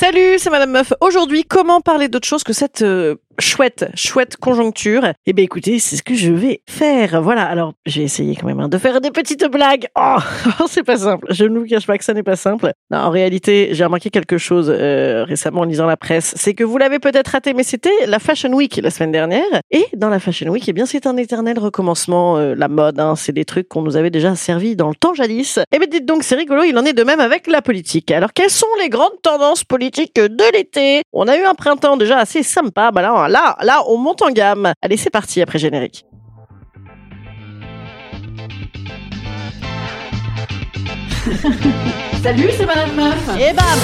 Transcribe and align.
Salut, 0.00 0.38
c'est 0.38 0.50
Madame 0.50 0.70
Meuf. 0.70 0.92
Aujourd'hui, 1.00 1.42
comment 1.42 1.80
parler 1.80 2.06
d'autre 2.06 2.28
chose 2.28 2.44
que 2.44 2.52
cette 2.52 2.82
euh, 2.82 3.16
chouette, 3.38 3.90
chouette 3.94 4.36
conjoncture 4.36 5.02
Eh 5.26 5.32
bien, 5.32 5.44
écoutez, 5.44 5.78
c'est 5.78 5.96
ce 5.96 6.02
que 6.02 6.14
je 6.14 6.32
vais 6.32 6.62
faire. 6.68 7.22
Voilà. 7.22 7.44
Alors, 7.44 7.74
j'ai 7.86 8.02
essayé 8.02 8.36
quand 8.36 8.46
même 8.46 8.60
hein, 8.60 8.68
de 8.68 8.78
faire 8.78 9.00
des 9.00 9.10
petites 9.10 9.44
blagues. 9.46 9.86
Oh, 9.98 10.16
c'est 10.68 10.82
pas 10.82 10.96
simple. 10.96 11.26
Je 11.30 11.44
ne 11.44 11.58
vous 11.58 11.66
cache 11.66 11.86
pas 11.86 11.98
que 11.98 12.04
ça 12.04 12.14
n'est 12.14 12.22
pas 12.22 12.36
simple. 12.36 12.72
Non, 12.90 12.98
en 12.98 13.10
réalité, 13.10 13.68
j'ai 13.72 13.84
remarqué 13.84 14.10
quelque 14.10 14.38
chose 14.38 14.72
euh, 14.74 15.24
récemment 15.24 15.60
en 15.60 15.64
lisant 15.64 15.86
la 15.86 15.96
presse. 15.96 16.34
C'est 16.36 16.54
que 16.54 16.64
vous 16.64 16.78
l'avez 16.78 16.98
peut-être 16.98 17.28
raté, 17.28 17.54
mais 17.54 17.62
c'était 17.62 18.06
la 18.06 18.18
Fashion 18.18 18.52
Week 18.52 18.78
la 18.82 18.90
semaine 18.90 19.12
dernière. 19.12 19.42
Et 19.70 19.86
dans 19.96 20.08
la 20.08 20.18
Fashion 20.18 20.48
Week, 20.50 20.64
eh 20.68 20.72
bien, 20.72 20.86
c'est 20.86 21.06
un 21.06 21.16
éternel 21.16 21.58
recommencement. 21.58 22.36
euh, 22.38 22.54
la 22.54 22.68
mode, 22.68 22.98
hein, 23.00 23.14
c'est 23.16 23.32
des 23.32 23.44
trucs 23.44 23.68
qu'on 23.68 23.82
nous 23.82 23.96
avait 23.96 24.10
déjà 24.10 24.34
servi 24.34 24.76
dans 24.76 24.88
le 24.88 24.94
temps 24.94 25.14
jadis. 25.14 25.58
Eh 25.72 25.78
bien, 25.78 25.88
dites 25.90 26.06
donc, 26.06 26.22
c'est 26.22 26.34
rigolo. 26.34 26.62
Il 26.64 26.76
en 26.78 26.84
est 26.84 26.92
de 26.92 27.04
même 27.04 27.20
avec 27.20 27.46
la 27.46 27.62
politique. 27.62 28.10
Alors, 28.10 28.32
quelles 28.32 28.50
sont 28.50 28.66
les 28.80 28.88
grandes 28.88 29.20
tendances 29.22 29.64
politiques 29.64 30.16
de 30.16 30.52
l'été? 30.52 31.02
On 31.12 31.28
a 31.28 31.36
eu 31.36 31.44
un 31.44 31.54
printemps 31.54 31.96
déjà 31.96 32.18
assez 32.18 32.42
sympa. 32.42 32.90
Bah 32.90 33.02
là, 33.02 33.27
là, 33.28 33.56
là, 33.62 33.82
on 33.86 33.96
monte 33.96 34.22
en 34.22 34.30
gamme. 34.30 34.72
Allez, 34.82 34.96
c'est 34.96 35.10
parti 35.10 35.40
après 35.42 35.58
générique. 35.58 36.04
Salut, 42.22 42.50
c'est 42.56 42.66
Madame 42.66 42.94
Meuf. 42.96 43.28
Et 43.38 43.52
bam 43.52 43.78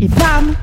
Et 0.00 0.08
bam 0.08 0.54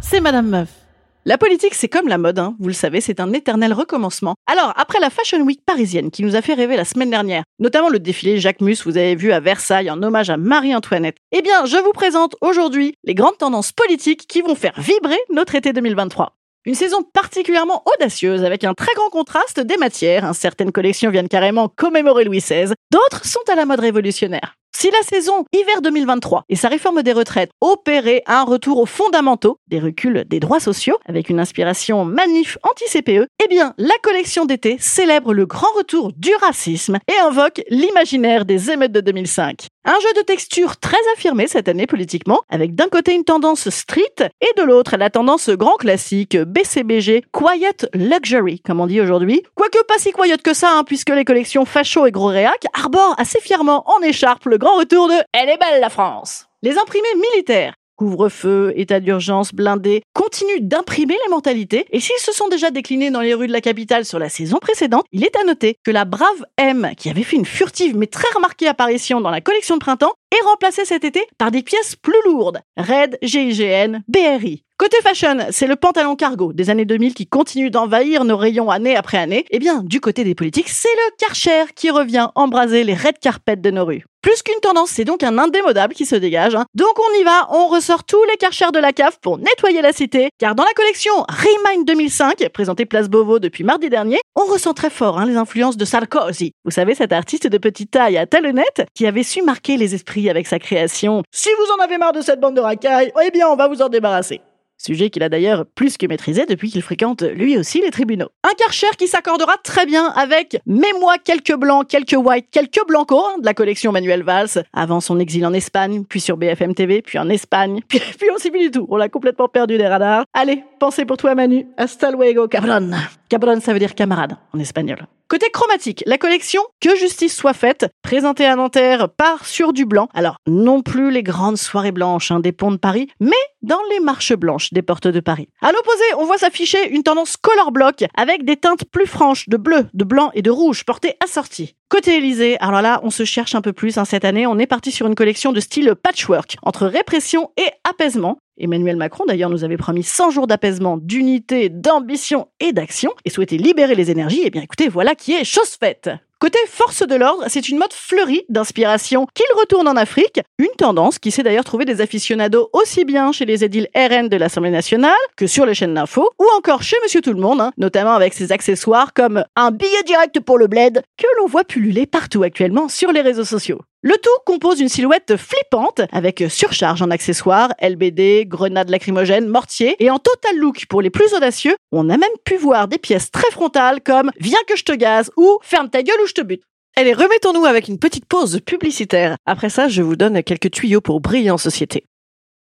C'est 0.00 0.20
Madame 0.20 0.48
Meuf. 0.48 0.83
La 1.26 1.38
politique, 1.38 1.72
c'est 1.72 1.88
comme 1.88 2.06
la 2.06 2.18
mode, 2.18 2.38
hein. 2.38 2.54
vous 2.60 2.68
le 2.68 2.74
savez, 2.74 3.00
c'est 3.00 3.18
un 3.18 3.32
éternel 3.32 3.72
recommencement. 3.72 4.34
Alors, 4.46 4.74
après 4.76 5.00
la 5.00 5.08
Fashion 5.08 5.40
Week 5.40 5.64
parisienne 5.64 6.10
qui 6.10 6.22
nous 6.22 6.36
a 6.36 6.42
fait 6.42 6.52
rêver 6.52 6.76
la 6.76 6.84
semaine 6.84 7.08
dernière, 7.08 7.44
notamment 7.58 7.88
le 7.88 7.98
défilé 7.98 8.38
Jacques 8.38 8.60
Mus, 8.60 8.84
vous 8.84 8.98
avez 8.98 9.14
vu 9.14 9.32
à 9.32 9.40
Versailles 9.40 9.90
en 9.90 10.02
hommage 10.02 10.28
à 10.28 10.36
Marie-Antoinette, 10.36 11.16
eh 11.32 11.40
bien, 11.40 11.64
je 11.64 11.78
vous 11.78 11.92
présente 11.92 12.36
aujourd'hui 12.42 12.92
les 13.04 13.14
grandes 13.14 13.38
tendances 13.38 13.72
politiques 13.72 14.26
qui 14.28 14.42
vont 14.42 14.54
faire 14.54 14.78
vibrer 14.78 15.16
notre 15.32 15.54
été 15.54 15.72
2023. 15.72 16.36
Une 16.66 16.74
saison 16.74 17.02
particulièrement 17.02 17.82
audacieuse 17.94 18.44
avec 18.44 18.62
un 18.62 18.74
très 18.74 18.92
grand 18.92 19.08
contraste 19.08 19.60
des 19.60 19.78
matières. 19.78 20.26
Hein, 20.26 20.34
Certaines 20.34 20.72
collections 20.72 21.10
viennent 21.10 21.28
carrément 21.28 21.68
commémorer 21.68 22.24
Louis 22.24 22.40
XVI, 22.40 22.74
d'autres 22.90 23.24
sont 23.24 23.40
à 23.50 23.54
la 23.54 23.64
mode 23.64 23.80
révolutionnaire. 23.80 24.56
Si 24.76 24.90
la 24.90 25.02
saison 25.02 25.44
hiver 25.52 25.82
2023 25.82 26.42
et 26.48 26.56
sa 26.56 26.68
réforme 26.68 27.02
des 27.04 27.12
retraites 27.12 27.50
opéraient 27.60 28.24
un 28.26 28.42
retour 28.42 28.80
aux 28.80 28.86
fondamentaux, 28.86 29.58
des 29.68 29.78
reculs 29.78 30.24
des 30.26 30.40
droits 30.40 30.58
sociaux 30.58 30.98
avec 31.06 31.30
une 31.30 31.38
inspiration 31.38 32.04
manif 32.04 32.58
anti-CPE, 32.64 33.28
eh 33.42 33.48
bien 33.48 33.72
la 33.78 33.94
collection 34.02 34.46
d'été 34.46 34.76
célèbre 34.80 35.32
le 35.32 35.46
grand 35.46 35.72
retour 35.76 36.12
du 36.16 36.34
racisme 36.40 36.98
et 37.08 37.20
invoque 37.24 37.62
l'imaginaire 37.70 38.44
des 38.44 38.72
émeutes 38.72 38.92
de 38.92 39.00
2005. 39.00 39.68
Un 39.86 40.00
jeu 40.00 40.14
de 40.16 40.22
texture 40.22 40.78
très 40.78 40.96
affirmé 41.14 41.46
cette 41.46 41.68
année 41.68 41.86
politiquement, 41.86 42.40
avec 42.48 42.74
d'un 42.74 42.88
côté 42.88 43.14
une 43.14 43.24
tendance 43.24 43.68
street 43.68 44.30
et 44.40 44.58
de 44.58 44.62
l'autre 44.62 44.96
la 44.96 45.10
tendance 45.10 45.50
grand 45.50 45.76
classique 45.76 46.38
BCBG, 46.38 47.22
Quiet 47.32 47.86
Luxury, 47.92 48.60
comme 48.60 48.80
on 48.80 48.86
dit 48.86 49.02
aujourd'hui. 49.02 49.42
Quoique 49.54 49.84
pas 49.84 49.98
si 49.98 50.10
quiet 50.12 50.38
que 50.38 50.54
ça, 50.54 50.70
hein, 50.72 50.84
puisque 50.84 51.10
les 51.10 51.26
collections 51.26 51.66
Facho 51.66 52.06
et 52.06 52.12
Gros 52.12 52.28
Réac 52.28 52.64
arborent 52.72 53.14
assez 53.18 53.40
fièrement 53.40 53.84
en 53.86 54.02
écharpe 54.02 54.46
le 54.46 54.56
grand 54.64 54.78
retour 54.78 55.08
de 55.08 55.14
Elle 55.32 55.50
est 55.50 55.58
belle 55.58 55.80
la 55.80 55.90
France 55.90 56.46
Les 56.62 56.78
imprimés 56.78 57.06
militaires 57.32 57.74
Couvre-feu, 57.96 58.72
état 58.74 58.98
d'urgence, 58.98 59.52
blindé, 59.52 60.02
continuent 60.14 60.62
d'imprimer 60.62 61.14
les 61.24 61.30
mentalités, 61.30 61.86
et 61.92 62.00
s'ils 62.00 62.18
se 62.18 62.32
sont 62.32 62.48
déjà 62.48 62.72
déclinés 62.72 63.12
dans 63.12 63.20
les 63.20 63.34
rues 63.34 63.46
de 63.46 63.52
la 63.52 63.60
capitale 63.60 64.04
sur 64.04 64.18
la 64.18 64.28
saison 64.28 64.58
précédente, 64.58 65.04
il 65.12 65.22
est 65.22 65.36
à 65.36 65.44
noter 65.44 65.76
que 65.84 65.92
la 65.92 66.04
brave 66.04 66.44
M, 66.56 66.90
qui 66.96 67.08
avait 67.08 67.22
fait 67.22 67.36
une 67.36 67.44
furtive 67.44 67.96
mais 67.96 68.08
très 68.08 68.26
remarquée 68.34 68.66
apparition 68.66 69.20
dans 69.20 69.30
la 69.30 69.40
collection 69.40 69.76
de 69.76 69.80
printemps, 69.80 70.14
est 70.32 70.44
remplacée 70.44 70.84
cet 70.84 71.04
été 71.04 71.24
par 71.38 71.52
des 71.52 71.62
pièces 71.62 71.94
plus 71.94 72.20
lourdes. 72.24 72.58
Red, 72.76 73.16
GIGN, 73.22 74.00
BRI. 74.08 74.64
Côté 74.84 74.98
fashion, 75.02 75.38
c'est 75.50 75.66
le 75.66 75.76
pantalon 75.76 76.14
cargo 76.14 76.52
des 76.52 76.68
années 76.68 76.84
2000 76.84 77.14
qui 77.14 77.26
continue 77.26 77.70
d'envahir 77.70 78.22
nos 78.26 78.36
rayons 78.36 78.68
année 78.68 78.96
après 78.96 79.16
année. 79.16 79.46
Eh 79.50 79.58
bien, 79.58 79.80
du 79.82 79.98
côté 79.98 80.24
des 80.24 80.34
politiques, 80.34 80.68
c'est 80.68 80.94
le 80.94 81.16
Karcher 81.16 81.72
qui 81.74 81.88
revient 81.88 82.28
embraser 82.34 82.84
les 82.84 82.92
red 82.92 83.18
carpets 83.18 83.56
de 83.56 83.70
nos 83.70 83.86
rues. 83.86 84.04
Plus 84.20 84.42
qu'une 84.42 84.60
tendance, 84.60 84.90
c'est 84.90 85.06
donc 85.06 85.22
un 85.22 85.38
indémodable 85.38 85.94
qui 85.94 86.04
se 86.04 86.16
dégage. 86.16 86.54
hein. 86.54 86.66
Donc 86.74 86.92
on 86.98 87.18
y 87.18 87.24
va, 87.24 87.48
on 87.52 87.68
ressort 87.68 88.04
tous 88.04 88.22
les 88.24 88.36
Karcher 88.36 88.72
de 88.74 88.78
la 88.78 88.92
cave 88.92 89.16
pour 89.22 89.38
nettoyer 89.38 89.80
la 89.80 89.94
cité. 89.94 90.28
Car 90.38 90.54
dans 90.54 90.64
la 90.64 90.72
collection 90.76 91.14
Remind 91.30 91.86
2005, 91.86 92.46
présentée 92.52 92.84
Place 92.84 93.08
Beauvau 93.08 93.38
depuis 93.38 93.64
mardi 93.64 93.88
dernier, 93.88 94.18
on 94.36 94.44
ressent 94.44 94.74
très 94.74 94.90
fort 94.90 95.18
hein, 95.18 95.24
les 95.24 95.38
influences 95.38 95.78
de 95.78 95.86
Sarkozy. 95.86 96.52
Vous 96.66 96.70
savez, 96.70 96.94
cet 96.94 97.14
artiste 97.14 97.46
de 97.46 97.56
petite 97.56 97.92
taille 97.92 98.18
à 98.18 98.26
talonnette 98.26 98.84
qui 98.94 99.06
avait 99.06 99.22
su 99.22 99.40
marquer 99.40 99.78
les 99.78 99.94
esprits 99.94 100.28
avec 100.28 100.46
sa 100.46 100.58
création. 100.58 101.22
Si 101.32 101.48
vous 101.58 101.72
en 101.72 101.82
avez 101.82 101.96
marre 101.96 102.12
de 102.12 102.20
cette 102.20 102.40
bande 102.40 102.56
de 102.56 102.60
racailles, 102.60 103.12
eh 103.24 103.30
bien 103.30 103.48
on 103.48 103.56
va 103.56 103.66
vous 103.66 103.80
en 103.80 103.88
débarrasser. 103.88 104.42
Sujet 104.76 105.10
qu'il 105.10 105.22
a 105.22 105.28
d'ailleurs 105.28 105.64
plus 105.74 105.96
que 105.96 106.06
maîtrisé 106.06 106.46
depuis 106.46 106.70
qu'il 106.70 106.82
fréquente 106.82 107.22
lui 107.22 107.56
aussi 107.56 107.80
les 107.80 107.90
tribunaux. 107.90 108.28
Un 108.42 108.54
Karcher 108.58 108.88
qui 108.98 109.08
s'accordera 109.08 109.56
très 109.62 109.86
bien 109.86 110.06
avec 110.08 110.58
Mets-moi 110.66 111.16
quelques 111.24 111.54
blancs, 111.54 111.86
quelques 111.88 112.16
whites, 112.16 112.48
quelques 112.50 112.86
blancos 112.86 113.24
hein, 113.24 113.38
de 113.40 113.46
la 113.46 113.54
collection 113.54 113.92
Manuel 113.92 114.22
Valls, 114.22 114.64
avant 114.72 115.00
son 115.00 115.18
exil 115.20 115.46
en 115.46 115.52
Espagne, 115.52 116.04
puis 116.08 116.20
sur 116.20 116.36
BFM 116.36 116.74
TV, 116.74 117.02
puis 117.02 117.18
en 117.18 117.28
Espagne, 117.28 117.80
puis, 117.88 118.00
puis 118.00 118.28
on 118.34 118.38
s'y 118.38 118.50
plus 118.50 118.60
du 118.60 118.70
tout. 118.70 118.86
On 118.90 118.96
l'a 118.96 119.08
complètement 119.08 119.48
perdu 119.48 119.78
des 119.78 119.86
radars. 119.86 120.24
Allez, 120.32 120.64
pensez 120.78 121.04
pour 121.04 121.16
toi 121.16 121.34
Manu. 121.34 121.66
Hasta 121.76 122.10
luego, 122.10 122.48
cabron. 122.48 122.90
Cabron, 123.28 123.60
ça 123.60 123.72
veut 123.72 123.78
dire 123.78 123.94
camarade 123.94 124.36
en 124.52 124.58
espagnol. 124.58 125.06
Côté 125.26 125.48
chromatique, 125.50 126.02
la 126.04 126.18
collection 126.18 126.60
Que 126.82 126.94
justice 126.96 127.34
soit 127.34 127.54
faite, 127.54 127.86
présentée 128.02 128.44
à 128.44 128.56
Nanterre, 128.56 129.08
part 129.08 129.46
sur 129.46 129.72
du 129.72 129.86
blanc. 129.86 130.08
Alors, 130.12 130.36
non 130.46 130.82
plus 130.82 131.10
les 131.10 131.22
grandes 131.22 131.56
soirées 131.56 131.92
blanches 131.92 132.30
hein, 132.30 132.40
des 132.40 132.52
ponts 132.52 132.70
de 132.70 132.76
Paris, 132.76 133.08
mais 133.20 133.30
dans 133.62 133.80
les 133.90 134.00
marches 134.00 134.34
blanches 134.34 134.74
des 134.74 134.82
portes 134.82 135.08
de 135.08 135.20
Paris. 135.20 135.48
À 135.62 135.72
l'opposé, 135.72 136.04
on 136.18 136.26
voit 136.26 136.36
s'afficher 136.36 136.90
une 136.90 137.02
tendance 137.02 137.38
color 137.38 137.72
block 137.72 138.04
avec 138.14 138.44
des 138.44 138.58
teintes 138.58 138.84
plus 138.84 139.06
franches 139.06 139.48
de 139.48 139.56
bleu, 139.56 139.86
de 139.94 140.04
blanc 140.04 140.30
et 140.34 140.42
de 140.42 140.50
rouge 140.50 140.84
portées 140.84 141.14
assorties. 141.24 141.74
Côté 141.88 142.16
Élysée, 142.16 142.58
alors 142.60 142.82
là, 142.82 143.00
on 143.02 143.10
se 143.10 143.24
cherche 143.24 143.54
un 143.54 143.62
peu 143.62 143.72
plus 143.72 143.96
hein, 143.98 144.04
cette 144.04 144.24
année. 144.24 144.46
On 144.46 144.58
est 144.58 144.66
parti 144.66 144.90
sur 144.90 145.06
une 145.06 145.14
collection 145.14 145.52
de 145.52 145.60
style 145.60 145.94
patchwork, 145.94 146.56
entre 146.62 146.86
répression 146.86 147.50
et 147.56 147.70
apaisement. 147.88 148.38
Emmanuel 148.56 148.96
Macron, 148.96 149.24
d'ailleurs, 149.26 149.50
nous 149.50 149.64
avait 149.64 149.76
promis 149.76 150.04
100 150.04 150.30
jours 150.30 150.46
d'apaisement, 150.46 150.96
d'unité, 150.96 151.68
d'ambition 151.68 152.48
et 152.60 152.72
d'action, 152.72 153.12
et 153.24 153.30
souhaitait 153.30 153.56
libérer 153.56 153.96
les 153.96 154.10
énergies. 154.10 154.42
Eh 154.44 154.50
bien, 154.50 154.62
écoutez, 154.62 154.88
voilà 154.88 155.13
qui 155.14 155.34
est 155.34 155.44
chose 155.44 155.76
faite. 155.78 156.10
Côté 156.44 156.58
force 156.68 157.06
de 157.06 157.14
l'ordre, 157.14 157.44
c'est 157.48 157.70
une 157.70 157.78
mode 157.78 157.92
fleurie 157.92 158.44
d'inspiration 158.50 159.26
qu'il 159.32 159.46
retourne 159.58 159.88
en 159.88 159.96
Afrique, 159.96 160.40
une 160.58 160.74
tendance 160.76 161.18
qui 161.18 161.30
s'est 161.30 161.42
d'ailleurs 161.42 161.64
trouver 161.64 161.86
des 161.86 162.02
aficionados 162.02 162.68
aussi 162.74 163.06
bien 163.06 163.32
chez 163.32 163.46
les 163.46 163.64
édiles 163.64 163.88
RN 163.96 164.28
de 164.28 164.36
l'Assemblée 164.36 164.70
nationale 164.70 165.12
que 165.36 165.46
sur 165.46 165.64
les 165.64 165.74
chaînes 165.74 165.94
d'infos, 165.94 166.28
ou 166.38 166.44
encore 166.58 166.82
chez 166.82 166.96
Monsieur 167.02 167.22
Tout 167.22 167.32
le 167.32 167.40
Monde, 167.40 167.62
hein, 167.62 167.72
notamment 167.78 168.12
avec 168.12 168.34
ses 168.34 168.52
accessoires 168.52 169.14
comme 169.14 169.42
un 169.56 169.70
billet 169.70 170.02
direct 170.04 170.38
pour 170.40 170.58
le 170.58 170.66
bled 170.66 171.02
que 171.16 171.26
l'on 171.38 171.46
voit 171.46 171.64
pulluler 171.64 172.04
partout 172.04 172.42
actuellement 172.42 172.90
sur 172.90 173.10
les 173.10 173.22
réseaux 173.22 173.44
sociaux. 173.44 173.80
Le 174.06 174.18
tout 174.18 174.28
compose 174.44 174.80
une 174.80 174.90
silhouette 174.90 175.38
flippante 175.38 176.02
avec 176.12 176.44
surcharge 176.50 177.00
en 177.00 177.10
accessoires, 177.10 177.72
LBD, 177.80 178.44
grenades 178.46 178.90
lacrymogènes, 178.90 179.48
mortier 179.48 179.96
et 179.98 180.10
en 180.10 180.18
total 180.18 180.58
look 180.58 180.84
pour 180.90 181.00
les 181.00 181.08
plus 181.08 181.32
audacieux, 181.32 181.74
on 181.90 182.10
a 182.10 182.18
même 182.18 182.28
pu 182.44 182.58
voir 182.58 182.86
des 182.86 182.98
pièces 182.98 183.30
très 183.30 183.50
frontales 183.50 184.02
comme 184.02 184.30
Viens 184.38 184.58
que 184.68 184.76
je 184.76 184.84
te 184.84 184.92
gaze 184.92 185.30
ou 185.38 185.58
Ferme 185.62 185.88
ta 185.88 186.02
gueule 186.02 186.20
ou 186.22 186.26
je 186.26 186.34
te 186.34 186.42
bute. 186.42 186.62
Allez, 186.96 187.14
remettons-nous 187.14 187.64
avec 187.64 187.88
une 187.88 187.98
petite 187.98 188.26
pause 188.26 188.60
publicitaire. 188.60 189.36
Après 189.46 189.70
ça, 189.70 189.88
je 189.88 190.02
vous 190.02 190.16
donne 190.16 190.42
quelques 190.42 190.70
tuyaux 190.70 191.00
pour 191.00 191.22
briller 191.22 191.50
en 191.50 191.56
société. 191.56 192.04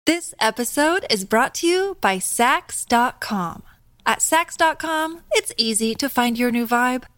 This 0.06 0.36
episode 0.40 1.08
is 1.12 1.26
brought 1.26 1.56
to 1.60 1.66
you 1.66 1.96
by 2.04 2.22
Sax.com. 2.22 3.64
At 4.06 4.22
Sax.com, 4.22 5.22
it's 5.36 5.52
easy 5.58 5.96
to 5.96 6.08
find 6.08 6.38
your 6.38 6.52
new 6.52 6.68
vibe. 6.68 7.06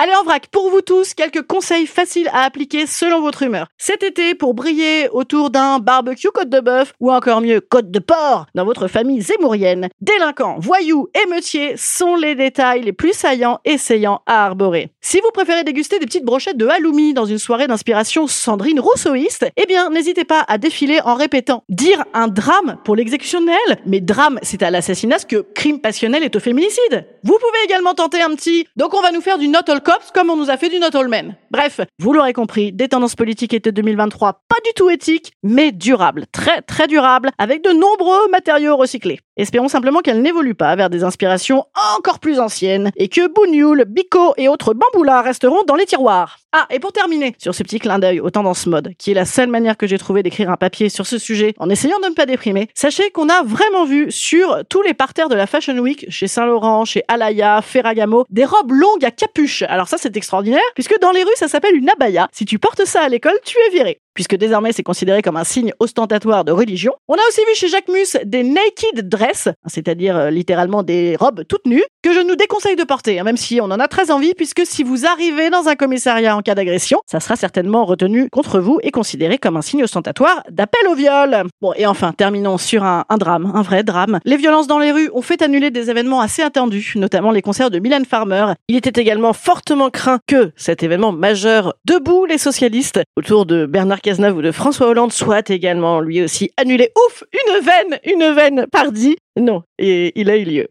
Allez 0.00 0.14
en 0.14 0.22
vrac, 0.22 0.46
pour 0.52 0.70
vous 0.70 0.80
tous, 0.80 1.12
quelques 1.12 1.42
conseils 1.42 1.88
faciles 1.88 2.30
à 2.32 2.44
appliquer 2.44 2.86
selon 2.86 3.20
votre 3.20 3.42
humeur. 3.42 3.66
Cet 3.78 4.04
été, 4.04 4.36
pour 4.36 4.54
briller 4.54 5.08
autour 5.08 5.50
d'un 5.50 5.80
barbecue 5.80 6.28
côte 6.32 6.50
de 6.50 6.60
bœuf, 6.60 6.92
ou 7.00 7.10
encore 7.10 7.40
mieux, 7.40 7.60
côte 7.60 7.90
de 7.90 7.98
porc, 7.98 8.46
dans 8.54 8.64
votre 8.64 8.86
famille 8.86 9.20
zémourienne, 9.20 9.88
délinquants, 10.00 10.58
voyous, 10.60 11.08
émeutiers 11.24 11.74
sont 11.76 12.14
les 12.14 12.36
détails 12.36 12.82
les 12.82 12.92
plus 12.92 13.12
saillants 13.12 13.58
essayant 13.64 14.22
à 14.26 14.44
arborer. 14.46 14.92
Si 15.00 15.18
vous 15.18 15.32
préférez 15.34 15.64
déguster 15.64 15.98
des 15.98 16.06
petites 16.06 16.24
brochettes 16.24 16.56
de 16.56 16.68
halloumi 16.68 17.12
dans 17.12 17.24
une 17.24 17.40
soirée 17.40 17.66
d'inspiration 17.66 18.28
Sandrine 18.28 18.78
Rousseauiste, 18.78 19.50
eh 19.56 19.66
bien, 19.66 19.90
n'hésitez 19.90 20.24
pas 20.24 20.44
à 20.46 20.58
défiler 20.58 21.00
en 21.04 21.16
répétant 21.16 21.64
dire 21.68 22.04
un 22.14 22.28
drame 22.28 22.78
pour 22.84 22.94
l'exécution 22.94 23.40
de 23.40 23.46
Noël. 23.46 23.80
Mais 23.84 23.98
drame, 23.98 24.38
c'est 24.42 24.62
à 24.62 24.70
l'assassinat 24.70 25.18
ce 25.18 25.26
que 25.26 25.44
crime 25.56 25.80
passionnel 25.80 26.22
est 26.22 26.36
au 26.36 26.40
féminicide. 26.40 27.04
Vous 27.24 27.36
pouvez 27.40 27.64
également 27.64 27.94
tenter 27.94 28.22
un 28.22 28.36
petit, 28.36 28.68
donc 28.76 28.94
on 28.94 29.02
va 29.02 29.10
nous 29.10 29.22
faire 29.22 29.38
du 29.38 29.48
not 29.48 29.58
all 29.66 29.80
comme 30.12 30.30
on 30.30 30.36
nous 30.36 30.50
a 30.50 30.56
fait 30.56 30.68
du 30.68 30.78
not 30.78 30.94
all. 30.94 31.08
Bref, 31.50 31.80
vous 31.98 32.12
l'aurez 32.12 32.32
compris, 32.32 32.72
des 32.72 32.88
tendances 32.88 33.14
politiques 33.14 33.54
étaient 33.54 33.72
2023 33.72 34.42
pas 34.48 34.56
du 34.64 34.70
tout 34.76 34.90
éthiques, 34.90 35.32
mais 35.42 35.72
durables, 35.72 36.26
très 36.32 36.60
très 36.62 36.86
durables, 36.86 37.30
avec 37.38 37.64
de 37.64 37.70
nombreux 37.70 38.28
matériaux 38.30 38.76
recyclés. 38.76 39.20
Espérons 39.38 39.68
simplement 39.68 40.00
qu'elles 40.00 40.20
n'évoluent 40.20 40.56
pas 40.56 40.74
vers 40.74 40.90
des 40.90 41.04
inspirations 41.04 41.64
encore 41.96 42.18
plus 42.18 42.40
anciennes 42.40 42.90
et 42.96 43.08
que 43.08 43.32
Bougnoul, 43.32 43.84
Bico 43.86 44.34
et 44.36 44.48
autres 44.48 44.74
bamboulas 44.74 45.22
resteront 45.22 45.62
dans 45.64 45.76
les 45.76 45.86
tiroirs. 45.86 46.40
Ah, 46.52 46.66
et 46.70 46.80
pour 46.80 46.92
terminer, 46.92 47.36
sur 47.38 47.54
ce 47.54 47.62
petit 47.62 47.78
clin 47.78 48.00
d'œil 48.00 48.18
aux 48.18 48.30
tendances 48.30 48.66
mode, 48.66 48.94
qui 48.98 49.12
est 49.12 49.14
la 49.14 49.26
seule 49.26 49.48
manière 49.48 49.76
que 49.76 49.86
j'ai 49.86 49.98
trouvé 49.98 50.24
d'écrire 50.24 50.50
un 50.50 50.56
papier 50.56 50.88
sur 50.88 51.06
ce 51.06 51.18
sujet 51.18 51.54
en 51.58 51.70
essayant 51.70 52.00
de 52.00 52.08
ne 52.08 52.14
pas 52.14 52.26
déprimer, 52.26 52.68
sachez 52.74 53.10
qu'on 53.10 53.28
a 53.28 53.44
vraiment 53.44 53.84
vu 53.84 54.10
sur 54.10 54.64
tous 54.68 54.82
les 54.82 54.94
parterres 54.94 55.28
de 55.28 55.36
la 55.36 55.46
Fashion 55.46 55.78
Week, 55.78 56.06
chez 56.08 56.26
Saint-Laurent, 56.26 56.84
chez 56.84 57.04
Alaya, 57.06 57.62
Ferragamo, 57.62 58.24
des 58.30 58.44
robes 58.44 58.72
longues 58.72 59.04
à 59.04 59.12
capuche. 59.12 59.62
Alors 59.68 59.86
ça, 59.86 59.98
c'est 59.98 60.16
extraordinaire, 60.16 60.60
puisque 60.74 60.98
dans 61.00 61.12
les 61.12 61.22
rues, 61.22 61.30
ça 61.36 61.46
s'appelle 61.46 61.76
une 61.76 61.90
abaya. 61.90 62.28
Si 62.32 62.44
tu 62.44 62.58
portes 62.58 62.86
ça 62.86 63.02
à 63.02 63.08
l'école, 63.08 63.38
tu 63.44 63.56
es 63.68 63.70
viré 63.70 64.00
puisque 64.18 64.34
désormais 64.34 64.72
c'est 64.72 64.82
considéré 64.82 65.22
comme 65.22 65.36
un 65.36 65.44
signe 65.44 65.72
ostentatoire 65.78 66.44
de 66.44 66.50
religion. 66.50 66.92
On 67.06 67.14
a 67.14 67.20
aussi 67.28 67.40
vu 67.42 67.54
chez 67.54 67.68
Jacques 67.68 67.86
Mus 67.86 68.18
des 68.24 68.42
naked 68.42 69.08
dress, 69.08 69.48
c'est-à-dire 69.66 70.16
euh, 70.16 70.30
littéralement 70.30 70.82
des 70.82 71.14
robes 71.14 71.44
toutes 71.48 71.66
nues, 71.66 71.84
que 72.02 72.12
je 72.12 72.18
nous 72.18 72.34
déconseille 72.34 72.74
de 72.74 72.82
porter, 72.82 73.20
hein, 73.20 73.22
même 73.22 73.36
si 73.36 73.60
on 73.60 73.66
en 73.66 73.78
a 73.78 73.86
très 73.86 74.10
envie, 74.10 74.34
puisque 74.34 74.62
si 74.66 74.82
vous 74.82 75.06
arrivez 75.06 75.50
dans 75.50 75.68
un 75.68 75.76
commissariat 75.76 76.36
en 76.36 76.42
cas 76.42 76.56
d'agression, 76.56 76.98
ça 77.06 77.20
sera 77.20 77.36
certainement 77.36 77.84
retenu 77.84 78.28
contre 78.28 78.58
vous 78.58 78.80
et 78.82 78.90
considéré 78.90 79.38
comme 79.38 79.56
un 79.56 79.62
signe 79.62 79.84
ostentatoire 79.84 80.42
d'appel 80.50 80.88
au 80.88 80.96
viol. 80.96 81.44
Bon, 81.62 81.72
et 81.76 81.86
enfin, 81.86 82.10
terminons 82.10 82.58
sur 82.58 82.82
un, 82.82 83.04
drame, 83.20 83.52
un 83.54 83.62
vrai 83.62 83.84
drame. 83.84 84.18
Les 84.24 84.36
violences 84.36 84.66
dans 84.66 84.80
les 84.80 84.90
rues 84.90 85.10
ont 85.12 85.22
fait 85.22 85.42
annuler 85.42 85.70
des 85.70 85.90
événements 85.90 86.20
assez 86.20 86.42
attendus, 86.42 86.94
notamment 86.96 87.30
les 87.30 87.42
concerts 87.42 87.70
de 87.70 87.78
Mylène 87.78 88.04
Farmer. 88.04 88.46
Il 88.66 88.74
était 88.74 89.00
également 89.00 89.32
fortement 89.32 89.90
craint 89.90 90.18
que 90.26 90.50
cet 90.56 90.82
événement 90.82 91.12
majeur, 91.12 91.74
debout 91.84 92.24
les 92.24 92.38
socialistes, 92.38 93.00
autour 93.16 93.46
de 93.46 93.64
Bernard 93.64 94.00
Cazeneuve 94.08 94.38
ou 94.38 94.42
de 94.42 94.52
François 94.52 94.86
Hollande, 94.86 95.12
soit 95.12 95.50
également 95.50 96.00
lui 96.00 96.22
aussi 96.22 96.50
annulé. 96.56 96.90
Ouf, 96.96 97.24
une 97.30 97.60
veine, 97.60 98.00
une 98.06 98.34
veine, 98.34 98.66
pardi. 98.72 99.16
Non, 99.38 99.64
et 99.78 100.18
il 100.18 100.30
a 100.30 100.38
eu 100.38 100.44
lieu. 100.44 100.68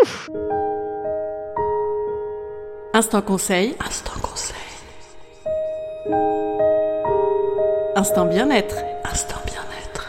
Ouf. 0.00 0.30
Instant 2.94 3.20
conseil. 3.20 3.74
Instant 3.86 4.18
conseil. 4.22 4.56
Instant 7.94 8.24
bien-être. 8.24 8.76
Instant 9.04 9.36
bien-être. 9.44 10.08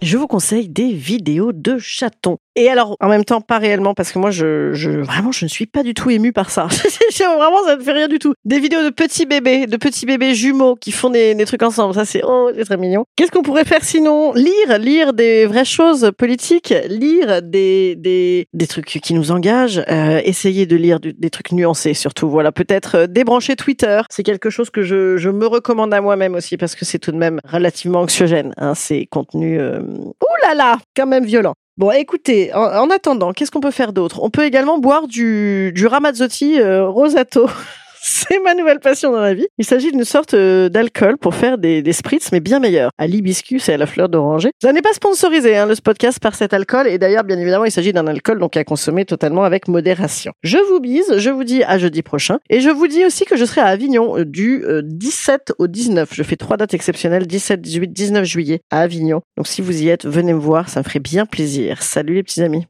Je 0.00 0.16
vous 0.18 0.28
conseille 0.28 0.68
des 0.68 0.92
vidéos 0.92 1.50
de 1.52 1.78
chatons. 1.78 2.38
Et 2.58 2.70
alors, 2.70 2.96
en 3.00 3.08
même 3.08 3.24
temps, 3.24 3.42
pas 3.42 3.58
réellement, 3.58 3.92
parce 3.92 4.12
que 4.12 4.18
moi, 4.18 4.30
je, 4.30 4.72
je 4.72 4.90
vraiment, 4.90 5.30
je 5.30 5.44
ne 5.44 5.48
suis 5.48 5.66
pas 5.66 5.82
du 5.82 5.92
tout 5.92 6.08
émue 6.08 6.32
par 6.32 6.48
ça. 6.48 6.66
vraiment, 7.18 7.62
ça 7.66 7.76
ne 7.76 7.82
fait 7.82 7.92
rien 7.92 8.08
du 8.08 8.18
tout. 8.18 8.32
Des 8.46 8.58
vidéos 8.58 8.82
de 8.82 8.88
petits 8.88 9.26
bébés, 9.26 9.66
de 9.66 9.76
petits 9.76 10.06
bébés 10.06 10.34
jumeaux 10.34 10.74
qui 10.74 10.90
font 10.90 11.10
des, 11.10 11.36
trucs 11.44 11.62
ensemble. 11.62 11.94
Ça, 11.94 12.06
c'est 12.06 12.22
oh, 12.24 12.50
c'est 12.56 12.64
très 12.64 12.78
mignon. 12.78 13.04
Qu'est-ce 13.14 13.30
qu'on 13.30 13.42
pourrait 13.42 13.66
faire 13.66 13.84
sinon? 13.84 14.32
Lire, 14.32 14.78
lire 14.78 15.12
des 15.12 15.44
vraies 15.44 15.66
choses 15.66 16.10
politiques, 16.16 16.74
lire 16.88 17.42
des 17.42 17.94
des 17.94 18.46
des 18.52 18.66
trucs 18.66 18.86
qui 18.86 19.12
nous 19.14 19.30
engagent, 19.30 19.84
euh, 19.90 20.20
essayer 20.24 20.64
de 20.64 20.76
lire 20.76 20.98
des 20.98 21.30
trucs 21.30 21.52
nuancés 21.52 21.94
surtout. 21.94 22.30
Voilà, 22.30 22.52
peut-être 22.52 22.96
euh, 22.96 23.06
débrancher 23.06 23.54
Twitter. 23.54 24.00
C'est 24.10 24.22
quelque 24.22 24.48
chose 24.48 24.70
que 24.70 24.82
je 24.82 25.18
je 25.18 25.28
me 25.28 25.46
recommande 25.46 25.92
à 25.92 26.00
moi-même 26.00 26.34
aussi 26.34 26.56
parce 26.56 26.74
que 26.74 26.84
c'est 26.84 26.98
tout 26.98 27.12
de 27.12 27.18
même 27.18 27.38
relativement 27.44 28.00
anxiogène. 28.00 28.54
Hein, 28.56 28.74
ces 28.74 29.06
contenus. 29.06 29.60
Euh... 29.60 29.80
Ouh 29.82 30.46
là 30.46 30.54
là, 30.54 30.78
quand 30.96 31.06
même 31.06 31.26
violent. 31.26 31.54
Bon, 31.78 31.90
écoutez, 31.90 32.54
en, 32.54 32.62
en 32.62 32.90
attendant, 32.90 33.32
qu'est-ce 33.34 33.50
qu'on 33.50 33.60
peut 33.60 33.70
faire 33.70 33.92
d'autre? 33.92 34.22
On 34.22 34.30
peut 34.30 34.44
également 34.44 34.78
boire 34.78 35.06
du, 35.06 35.72
du 35.74 35.86
Ramazzotti 35.86 36.58
euh, 36.58 36.88
Rosato. 36.88 37.48
C'est 38.28 38.38
ma 38.38 38.54
nouvelle 38.54 38.78
passion 38.78 39.10
dans 39.10 39.20
la 39.20 39.34
vie. 39.34 39.48
Il 39.58 39.64
s'agit 39.64 39.90
d'une 39.90 40.04
sorte 40.04 40.34
euh, 40.34 40.68
d'alcool 40.68 41.16
pour 41.18 41.34
faire 41.34 41.58
des, 41.58 41.82
spritz, 41.92 42.30
mais 42.30 42.38
bien 42.38 42.60
meilleurs, 42.60 42.92
à 42.98 43.08
l'hibiscus 43.08 43.68
et 43.68 43.72
à 43.72 43.76
la 43.76 43.86
fleur 43.86 44.08
d'oranger. 44.08 44.50
Ça 44.62 44.72
n'est 44.72 44.80
pas 44.80 44.92
sponsorisé, 44.92 45.56
hein, 45.56 45.66
le 45.66 45.74
podcast, 45.82 46.20
par 46.20 46.36
cet 46.36 46.54
alcool. 46.54 46.86
Et 46.86 46.98
d'ailleurs, 46.98 47.24
bien 47.24 47.36
évidemment, 47.36 47.64
il 47.64 47.72
s'agit 47.72 47.92
d'un 47.92 48.06
alcool 48.06 48.38
donc 48.38 48.56
à 48.56 48.62
consommer 48.62 49.04
totalement 49.04 49.42
avec 49.42 49.66
modération. 49.66 50.32
Je 50.44 50.58
vous 50.68 50.78
bise, 50.78 51.18
je 51.18 51.30
vous 51.30 51.42
dis 51.42 51.64
à 51.64 51.78
jeudi 51.78 52.02
prochain. 52.02 52.38
Et 52.48 52.60
je 52.60 52.70
vous 52.70 52.86
dis 52.86 53.04
aussi 53.04 53.24
que 53.24 53.36
je 53.36 53.44
serai 53.44 53.60
à 53.60 53.66
Avignon 53.66 54.16
euh, 54.16 54.24
du 54.24 54.64
euh, 54.64 54.82
17 54.84 55.54
au 55.58 55.66
19. 55.66 56.10
Je 56.12 56.22
fais 56.22 56.36
trois 56.36 56.56
dates 56.56 56.74
exceptionnelles, 56.74 57.26
17, 57.26 57.60
18, 57.60 57.92
19 57.92 58.24
juillet 58.24 58.60
à 58.70 58.82
Avignon. 58.82 59.22
Donc 59.36 59.48
si 59.48 59.62
vous 59.62 59.82
y 59.82 59.88
êtes, 59.88 60.06
venez 60.06 60.32
me 60.32 60.38
voir, 60.38 60.68
ça 60.68 60.78
me 60.80 60.84
ferait 60.84 61.00
bien 61.00 61.26
plaisir. 61.26 61.82
Salut 61.82 62.14
les 62.14 62.22
petits 62.22 62.42
amis. 62.42 62.66